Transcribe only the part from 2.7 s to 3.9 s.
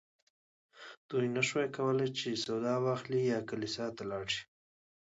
واخلي یا کلیسا